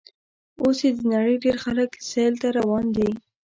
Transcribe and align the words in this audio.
اوس 0.61 0.77
یې 0.85 0.91
د 0.97 0.99
نړۍ 1.13 1.35
ډېر 1.43 1.57
خلک 1.65 1.89
سیل 2.11 2.33
ته 2.41 2.47
روان 2.57 2.85
دي. 2.97 3.09